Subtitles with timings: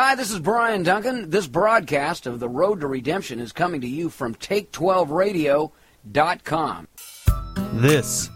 [0.00, 1.28] Hi, this is Brian Duncan.
[1.28, 6.88] This broadcast of The Road to Redemption is coming to you from Take12Radio.com.
[7.72, 8.30] This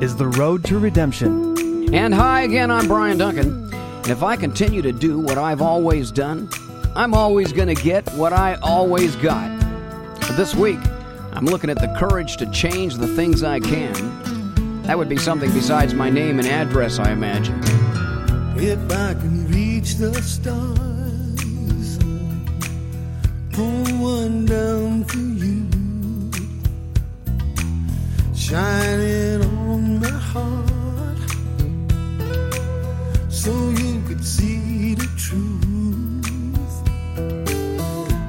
[0.00, 1.92] is The Road to Redemption.
[1.92, 3.68] And hi again, I'm Brian Duncan.
[3.74, 6.48] And if I continue to do what I've always done,
[6.94, 9.50] I'm always going to get what I always got.
[10.20, 10.78] But this week,
[11.32, 14.82] I'm looking at the courage to change the things I can.
[14.82, 17.60] That would be something besides my name and address, I imagine.
[18.56, 20.87] If I can reach the stars,
[23.64, 25.04] one down
[25.42, 25.66] you,
[28.34, 31.18] shining on my heart,
[33.28, 35.48] so you could see the truth.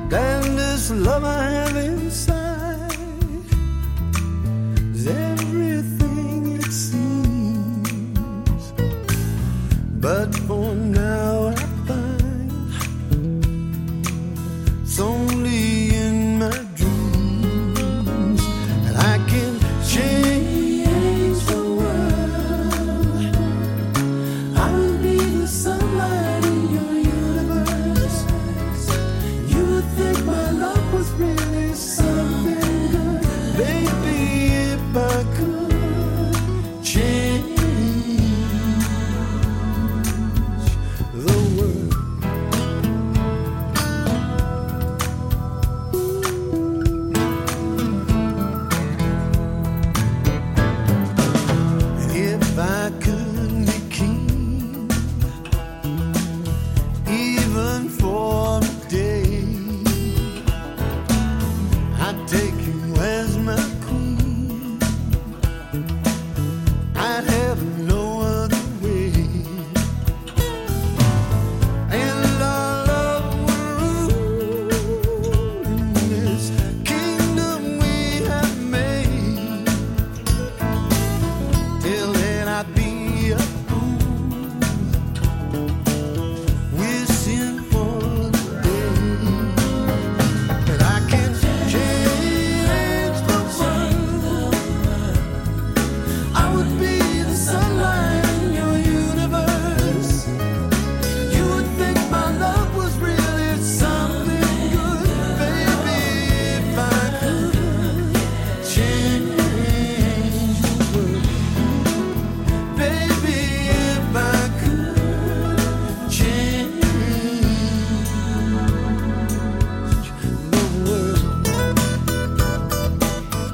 [0.09, 2.95] This love I have inside
[4.95, 5.68] is everything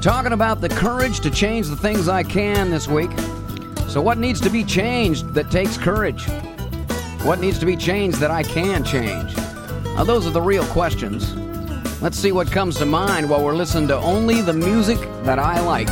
[0.06, 3.10] Talking about the courage to change the things I can this week.
[3.88, 6.30] So, what needs to be changed that takes courage?
[7.24, 9.36] What needs to be changed that I can change?
[9.84, 11.34] Now, those are the real questions.
[12.04, 15.60] Let's see what comes to mind while we're listening to only the music that I
[15.62, 15.90] like.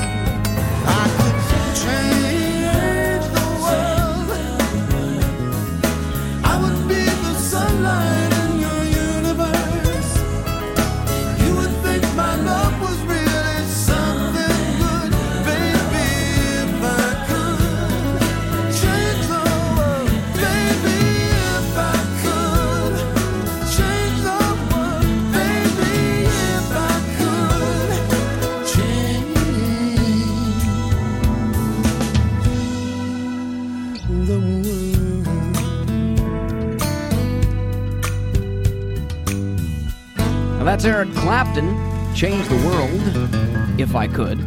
[40.84, 42.14] That's Eric Clapton.
[42.14, 44.40] Change the world, if I could.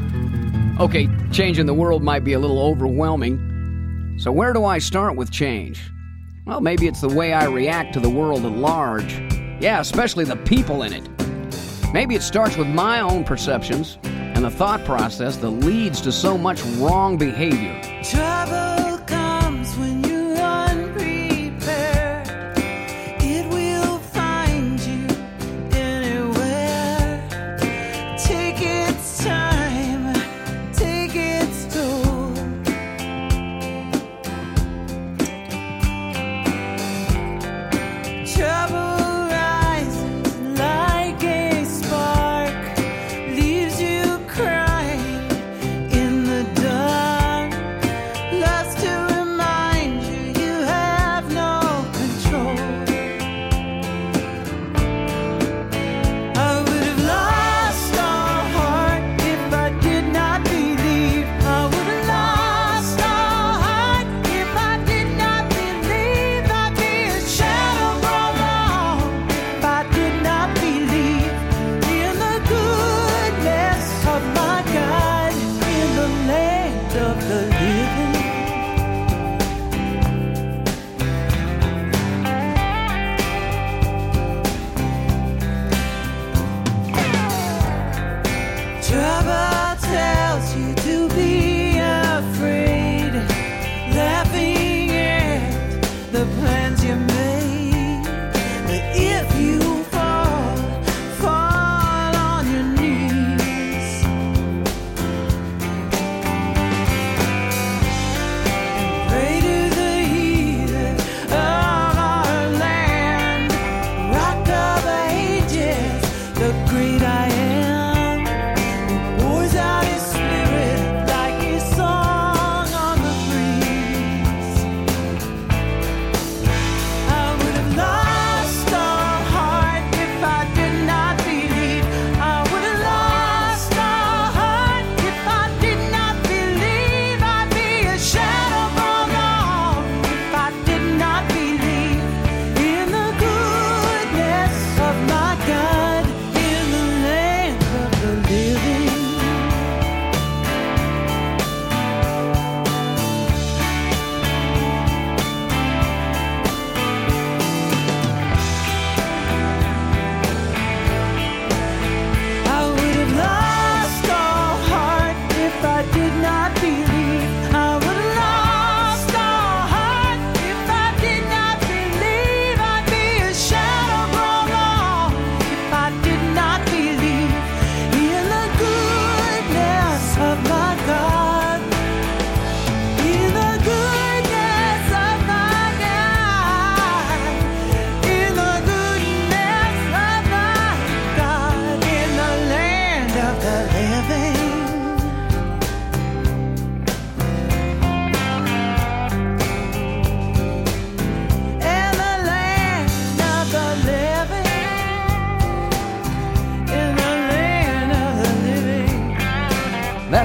[0.78, 4.16] Okay, changing the world might be a little overwhelming.
[4.18, 5.90] So, where do I start with change?
[6.46, 9.14] Well, maybe it's the way I react to the world at large.
[9.60, 11.08] Yeah, especially the people in it.
[11.92, 16.36] Maybe it starts with my own perceptions and the thought process that leads to so
[16.36, 17.80] much wrong behavior.
[18.02, 18.75] Trouble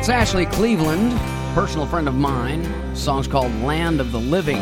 [0.01, 1.12] That's Ashley Cleveland,
[1.53, 2.63] personal friend of mine.
[2.63, 4.57] The song's called Land of the Living,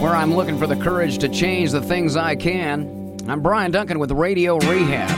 [0.00, 3.16] where I'm looking for the courage to change the things I can.
[3.26, 5.10] I'm Brian Duncan with Radio Rehab.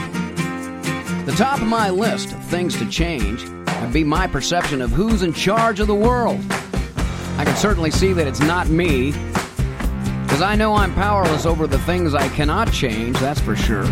[1.27, 3.47] The top of my list of things to change
[3.79, 6.39] would be my perception of who's in charge of the world.
[7.37, 9.11] I can certainly see that it's not me,
[10.23, 13.85] because I know I'm powerless over the things I cannot change, that's for sure.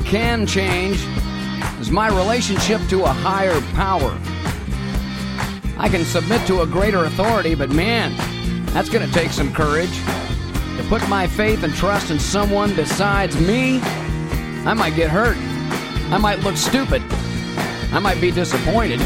[0.00, 0.96] I can change
[1.78, 4.18] is my relationship to a higher power.
[5.76, 8.16] I can submit to a greater authority, but man,
[8.72, 9.94] that's going to take some courage.
[10.78, 13.80] To put my faith and trust in someone besides me,
[14.64, 15.36] I might get hurt.
[16.10, 17.02] I might look stupid.
[17.92, 19.00] I might be disappointed.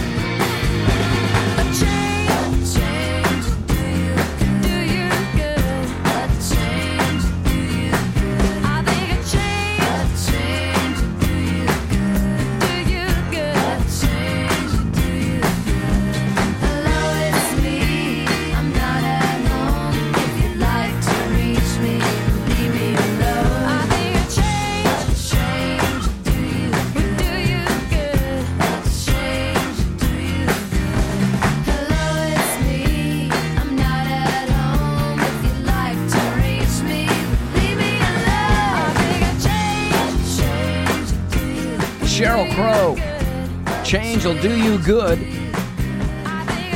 [44.24, 45.18] Will do you good.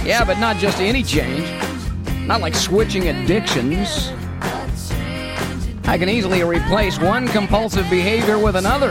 [0.05, 1.47] Yeah, but not just any change.
[2.27, 4.11] Not like switching addictions.
[5.85, 8.89] I can easily replace one compulsive behavior with another.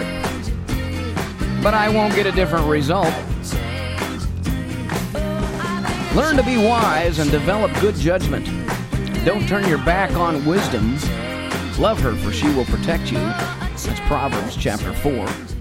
[1.61, 3.13] But I won't get a different result.
[6.15, 8.45] Learn to be wise and develop good judgment.
[9.23, 10.93] Don't turn your back on wisdom.
[11.77, 13.19] Love her, for she will protect you.
[13.19, 15.56] That's Proverbs chapter 4.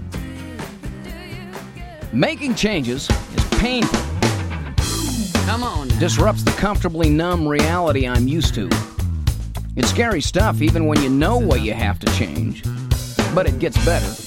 [2.13, 3.99] Making changes is painful.
[5.45, 5.89] Come on.
[5.99, 8.69] Disrupts the comfortably numb reality I'm used to.
[9.75, 12.63] It's scary stuff even when you know what you have to change.
[13.35, 14.26] But it gets better.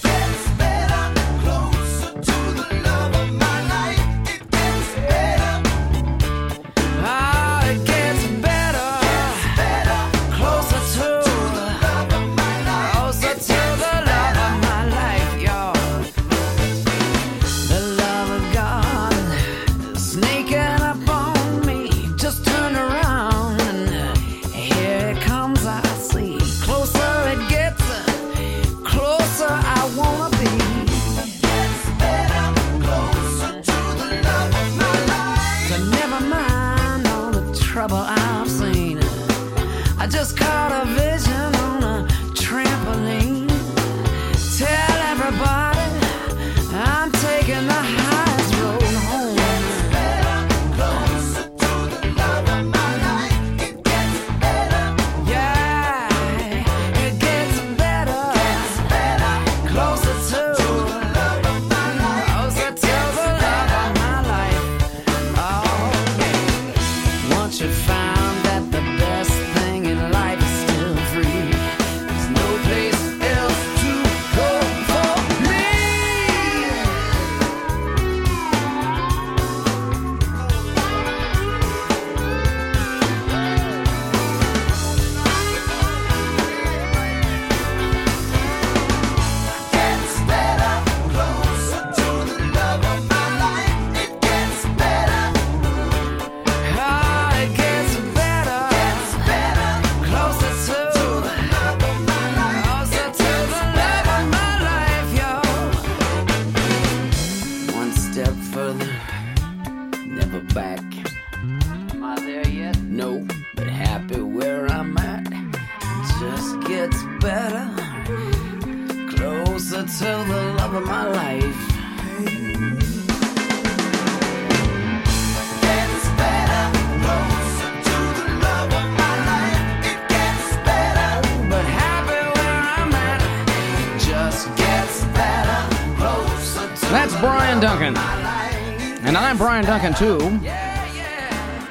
[137.95, 139.07] Duncan.
[139.07, 140.19] And I'm Brian Duncan, too,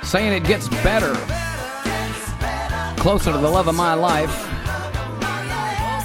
[0.04, 1.14] saying it gets better.
[3.02, 4.46] Closer to the love of my life.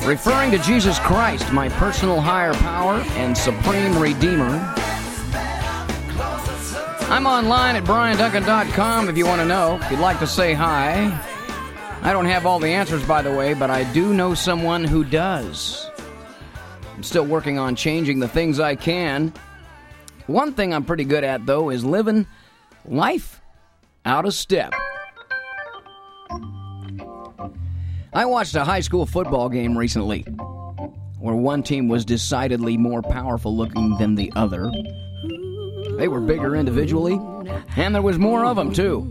[0.06, 4.75] Referring to Jesus Christ, my personal higher power and supreme redeemer.
[7.09, 9.78] I'm online at brianduncan.com if you want to know.
[9.83, 11.11] If you'd like to say hi.
[12.02, 15.04] I don't have all the answers, by the way, but I do know someone who
[15.04, 15.88] does.
[16.94, 19.33] I'm still working on changing the things I can.
[20.26, 22.26] One thing I'm pretty good at, though, is living
[22.86, 23.40] life
[24.04, 24.72] out of step.
[28.12, 30.22] I watched a high school football game recently
[31.18, 34.70] where one team was decidedly more powerful looking than the other.
[35.96, 37.18] They were bigger individually,
[37.76, 39.10] and there was more of them, too.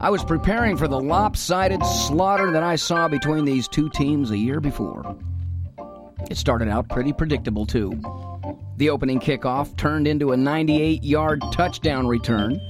[0.00, 4.38] I was preparing for the lopsided slaughter that I saw between these two teams a
[4.38, 5.16] year before.
[6.30, 8.00] It started out pretty predictable, too.
[8.76, 12.60] The opening kickoff turned into a 98 yard touchdown return,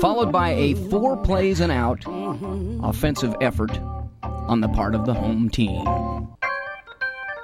[0.00, 2.02] followed by a four plays and out
[2.82, 3.78] offensive effort
[4.22, 5.86] on the part of the home team.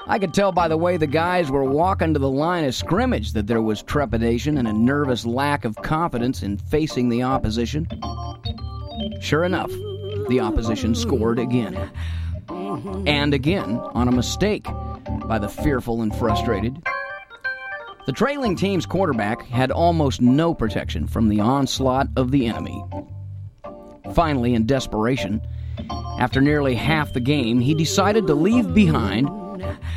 [0.08, 3.32] I could tell by the way the guys were walking to the line of scrimmage
[3.32, 7.88] that there was trepidation and a nervous lack of confidence in facing the opposition.
[9.20, 9.70] Sure enough,
[10.28, 11.90] the opposition scored again.
[13.06, 14.66] And again on a mistake
[15.26, 16.80] by the fearful and frustrated.
[18.06, 22.84] The trailing team's quarterback had almost no protection from the onslaught of the enemy.
[24.14, 25.42] Finally, in desperation,
[26.20, 29.28] after nearly half the game, he decided to leave behind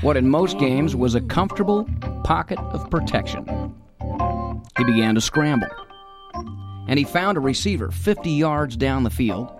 [0.01, 1.87] what in most games was a comfortable
[2.23, 3.45] pocket of protection.
[4.75, 5.69] He began to scramble,
[6.87, 9.51] and he found a receiver 50 yards down the field,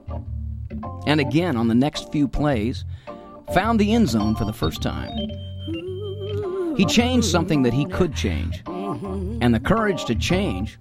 [1.06, 2.84] and again on the next few plays,
[3.54, 5.12] found the end zone for the first time.
[6.80, 10.80] He changed something that he could change, and the courage to change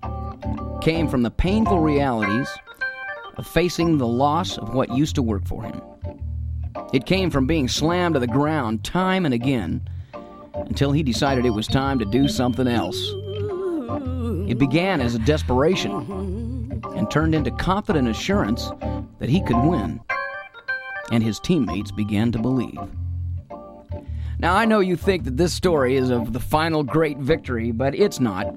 [0.81, 2.49] came from the painful realities
[3.37, 5.83] of facing the loss of what used to work for him.
[6.93, 9.89] It came from being slammed to the ground time and again
[10.55, 13.13] until he decided it was time to do something else.
[14.49, 18.71] It began as a desperation and turned into confident assurance
[19.19, 20.01] that he could win,
[21.11, 22.79] and his teammates began to believe.
[24.41, 27.95] Now, I know you think that this story is of the final great victory, but
[27.95, 28.55] it's not.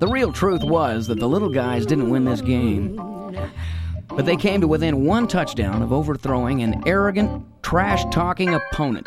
[0.00, 2.96] The real truth was that the little guys didn't win this game,
[4.08, 9.06] but they came to within one touchdown of overthrowing an arrogant, trash talking opponent.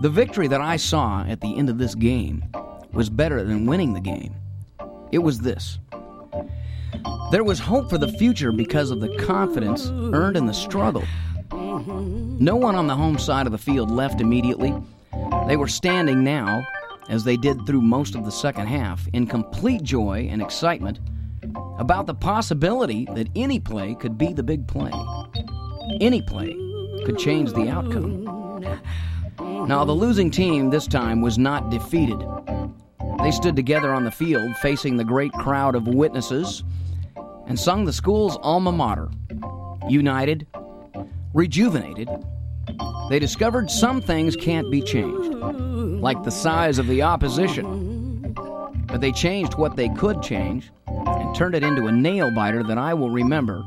[0.00, 2.44] The victory that I saw at the end of this game
[2.92, 4.34] was better than winning the game.
[5.12, 5.78] It was this.
[7.30, 11.04] There was hope for the future because of the confidence earned in the struggle.
[11.82, 12.00] Uh-huh.
[12.38, 14.72] No one on the home side of the field left immediately.
[15.48, 16.64] They were standing now,
[17.08, 21.00] as they did through most of the second half, in complete joy and excitement
[21.78, 24.92] about the possibility that any play could be the big play.
[26.00, 26.54] Any play
[27.04, 28.24] could change the outcome.
[29.66, 32.20] Now, the losing team this time was not defeated.
[33.22, 36.62] They stood together on the field facing the great crowd of witnesses
[37.48, 39.10] and sung the school's alma mater.
[39.88, 40.46] United,
[41.34, 42.08] rejuvenated,
[43.08, 48.32] they discovered some things can't be changed, like the size of the opposition.
[48.86, 52.78] But they changed what they could change and turned it into a nail biter that
[52.78, 53.64] I will remember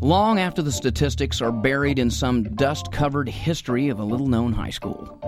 [0.00, 4.52] long after the statistics are buried in some dust covered history of a little known
[4.52, 5.18] high school.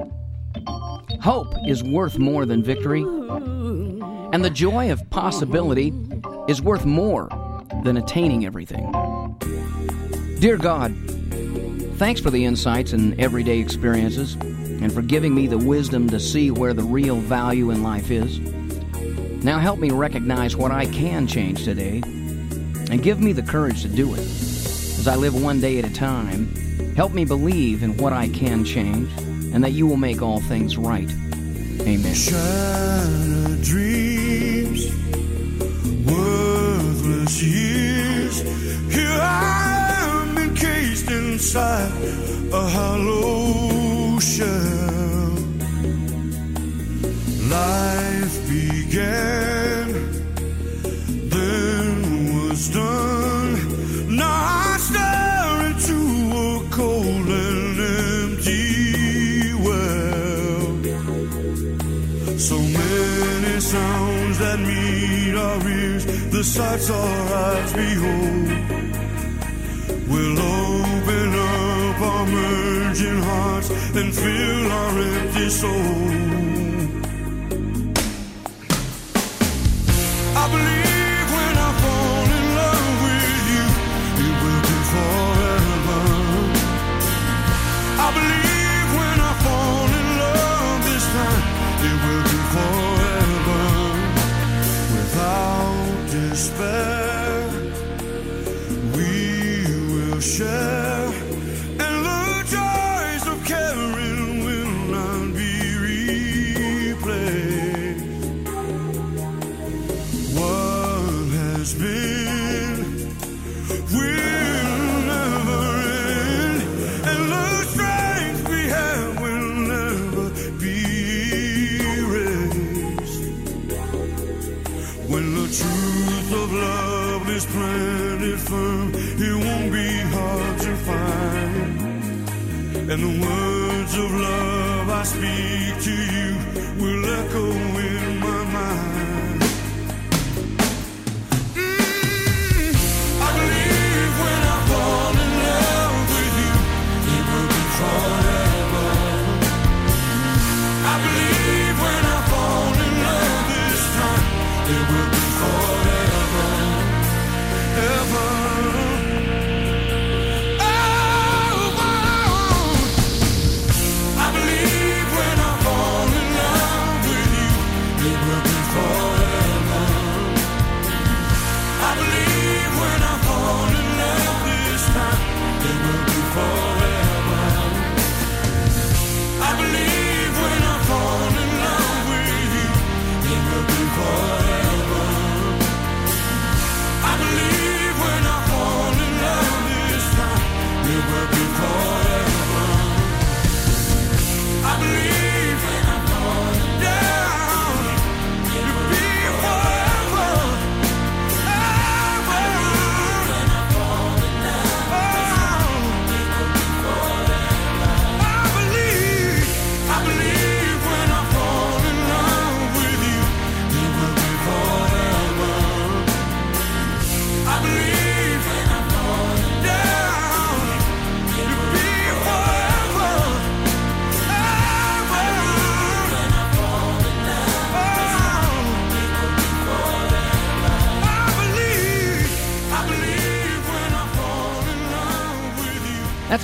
[1.20, 5.92] Hope is worth more than victory, and the joy of possibility
[6.48, 7.28] is worth more
[7.84, 8.90] than attaining everything.
[10.40, 10.94] Dear God,
[12.02, 16.50] thanks for the insights and everyday experiences, and for giving me the wisdom to see
[16.50, 18.40] where the real value in life is.
[19.44, 23.88] Now help me recognize what I can change today, and give me the courage to
[23.88, 24.18] do it.
[24.18, 26.52] As I live one day at a time,
[26.96, 29.08] help me believe in what I can change,
[29.54, 31.08] and that you will make all things right.
[31.82, 32.16] Amen.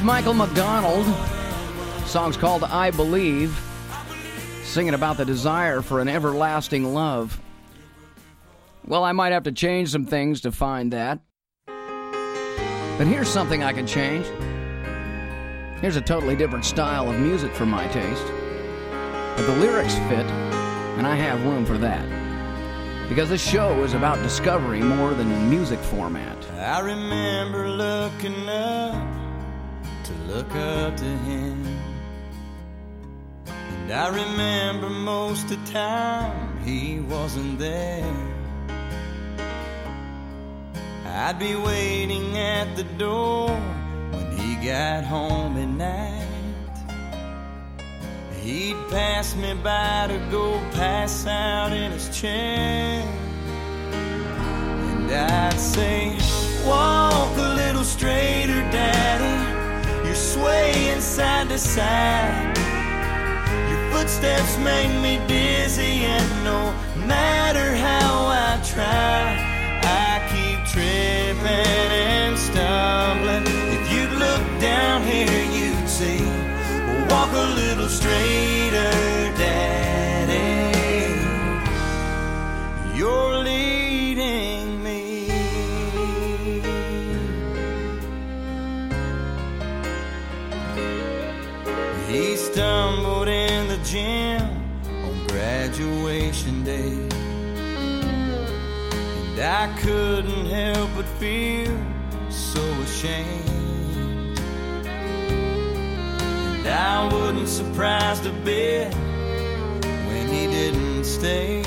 [0.09, 1.05] Michael McDonald.
[2.07, 3.61] Song's called I Believe,
[4.62, 7.38] singing about the desire for an everlasting love.
[8.87, 11.21] Well, I might have to change some things to find that.
[11.66, 14.25] But here's something I can change.
[15.83, 18.27] Here's a totally different style of music for my taste.
[19.37, 20.25] But the lyrics fit,
[20.97, 22.09] and I have room for that.
[23.11, 26.51] Because this show is about discovery more than music format.
[26.53, 29.17] I remember looking up
[30.09, 31.66] to look up to him.
[33.47, 38.14] And I remember most of the time he wasn't there.
[41.05, 43.51] I'd be waiting at the door
[44.12, 46.77] when he got home at night.
[48.40, 53.03] He'd pass me by to go pass out in his chair.
[53.92, 56.16] And I'd say,
[56.66, 59.27] Walk a little straighter, Daddy.
[60.38, 62.57] Swaying side to side.
[63.68, 66.72] Your footsteps make me dizzy, and no
[67.07, 69.35] matter how I try,
[69.83, 71.90] I keep tripping
[72.22, 73.46] and stumbling.
[73.77, 76.22] If you'd look down here, you'd see.
[77.11, 78.92] Walk a little straighter,
[99.38, 101.72] And I couldn't help but feel
[102.29, 104.37] so ashamed.
[106.57, 108.92] And I wasn't surprised a bit
[110.09, 111.62] when he didn't stay.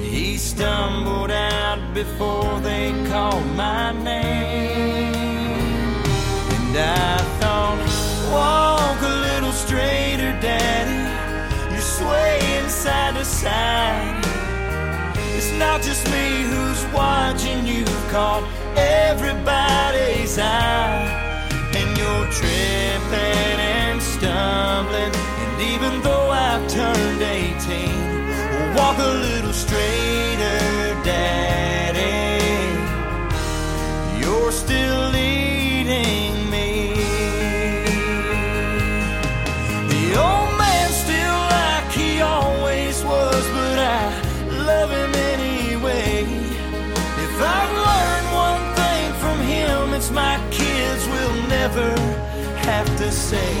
[0.00, 5.12] He stumbled out before they called my name.
[6.56, 7.78] And I thought,
[8.32, 11.70] walk a little straighter, Daddy.
[11.70, 14.19] You're swaying side to side.
[15.60, 17.66] Not just me who's watching.
[17.66, 18.42] You've caught
[18.76, 21.04] everybody's eye.
[21.78, 25.12] And you're tripping and stumbling.
[25.42, 32.40] And even though I've turned 18, walk a little straighter, Daddy.
[34.18, 35.09] You're still
[53.10, 53.54] say.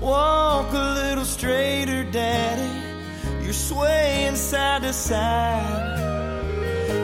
[0.00, 2.70] Walk a little straighter, Daddy.
[3.42, 5.98] You're swaying side to side.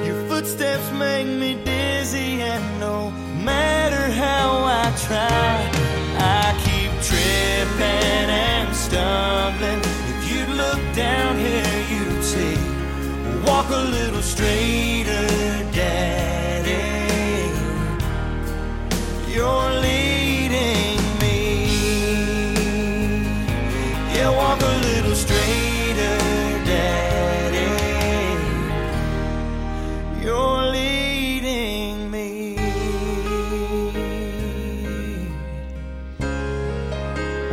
[0.06, 3.11] Your footsteps make me dizzy, and no
[3.44, 5.70] matter how I try,
[6.18, 9.80] I keep tripping and stumbling.
[10.12, 12.56] If you'd look down here, you'd see.
[13.46, 14.89] Walk a little straighter,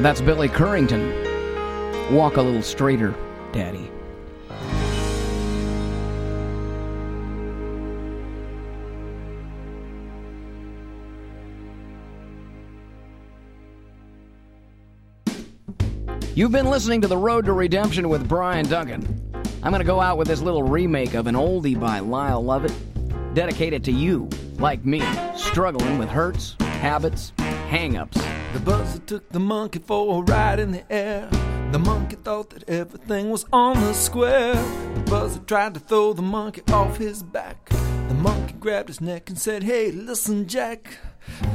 [0.08, 2.14] that's Billy Currington.
[2.14, 3.14] Walk a little straighter,
[3.52, 3.92] Daddy.
[16.34, 19.04] You've been listening to The Road to Redemption with Brian Duncan.
[19.62, 22.72] I'm going to go out with this little remake of an oldie by Lyle Lovett,
[23.34, 25.04] dedicated to you, like me,
[25.36, 28.27] struggling with hurts, habits, hang ups.
[28.54, 31.30] The buzzer took the monkey for a ride in the air.
[31.72, 34.56] The monkey thought that everything was on the square.
[34.96, 37.70] The buzzer tried to throw the monkey off his back.
[38.08, 40.98] The monkey grabbed his neck and said, Hey, listen, Jack,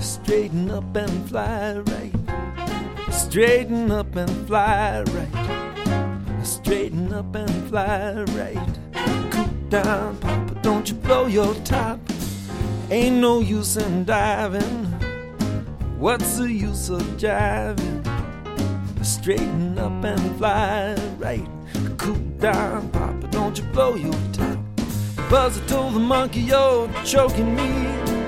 [0.01, 2.13] straighten up and fly right.
[3.11, 6.45] Straighten up and fly right.
[6.45, 8.79] Straighten up and fly right.
[9.31, 12.01] Cool down, Papa, don't you blow your top.
[12.91, 14.92] Ain't no use in diving.
[16.03, 18.03] What's the use of jiving?
[19.05, 21.49] Straighten up and fly right.
[21.97, 24.59] Cool down, Papa, don't you blow your top.
[25.31, 27.71] Buzzer told the monkey, You're choking me.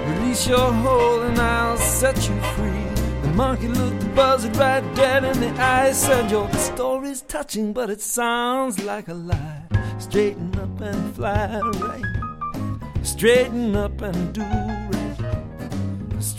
[0.06, 2.86] Release your hold and I'll set you free.
[3.22, 5.90] The monkey looked the buzzard right dead in the eye.
[5.90, 9.64] Said, Your story's touching, but it sounds like a lie.
[9.98, 13.04] Straighten up and fly right.
[13.04, 14.83] Straighten up and do.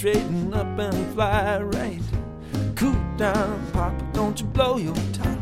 [0.05, 1.99] Straighten up and fly right.
[2.75, 5.35] Cool down, Papa, don't you blow your top.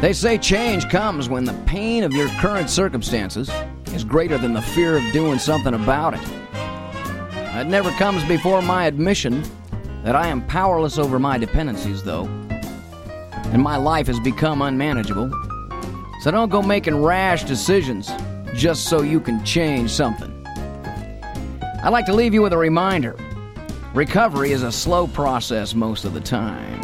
[0.00, 3.50] They say change comes when the pain of your current circumstances
[3.86, 6.20] is greater than the fear of doing something about it.
[7.58, 9.42] It never comes before my admission
[10.04, 12.26] that I am powerless over my dependencies, though,
[13.46, 15.28] and my life has become unmanageable.
[16.20, 18.12] So don't go making rash decisions
[18.54, 20.30] just so you can change something.
[21.82, 23.14] I'd like to leave you with a reminder
[23.94, 26.80] recovery is a slow process most of the time.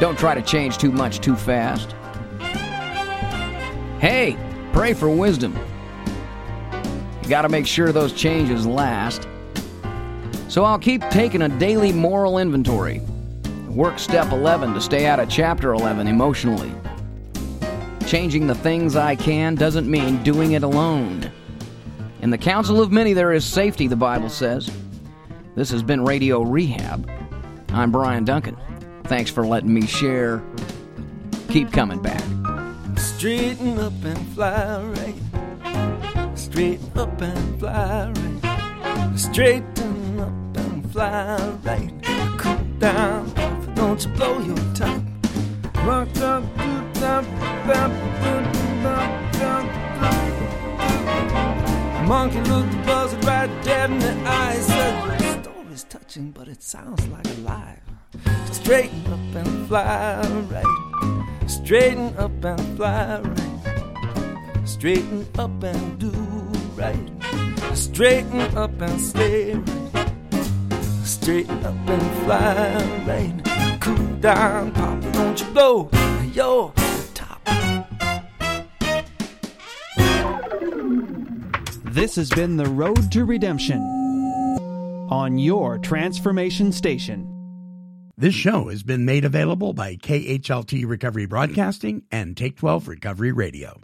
[0.00, 1.92] Don't try to change too much too fast.
[4.00, 4.36] Hey,
[4.72, 5.56] pray for wisdom.
[7.22, 9.28] You got to make sure those changes last.
[10.48, 13.00] So I'll keep taking a daily moral inventory.
[13.68, 16.72] Work step 11 to stay out of chapter 11 emotionally.
[18.06, 21.30] Changing the things I can doesn't mean doing it alone.
[22.22, 24.70] In the counsel of many, there is safety, the Bible says.
[25.56, 27.10] This has been Radio Rehab.
[27.70, 28.58] I'm Brian Duncan.
[29.04, 30.44] Thanks for letting me share.
[31.48, 32.22] Keep coming back.
[32.98, 36.36] Straighten up and fly right.
[36.36, 39.18] Straighten up and fly right.
[39.18, 41.90] Straighten up and fly right.
[42.36, 43.32] Cool down,
[43.74, 45.00] don't you blow your top.
[45.86, 46.44] Rock, rock,
[46.92, 46.96] do.
[52.06, 54.54] Monkey looked the buzzard right dead in the eye.
[54.60, 57.80] Said, Your story's touching, but it sounds like a lie.
[58.52, 61.48] Straighten up and fly right.
[61.48, 64.62] Straighten up and fly right.
[64.64, 66.10] Straighten up and do
[66.76, 67.76] right.
[67.76, 70.12] Straighten up and stay right.
[71.02, 73.80] Straighten up and fly right.
[73.80, 75.90] Cool down, Papa, don't you blow
[76.32, 76.72] your
[81.96, 83.80] This has been The Road to Redemption
[85.08, 87.26] on your transformation station.
[88.18, 93.80] This show has been made available by KHLT Recovery Broadcasting and Take 12 Recovery Radio.